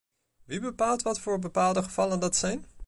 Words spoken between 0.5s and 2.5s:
bepaalt wat voor bepaalde gevallen dat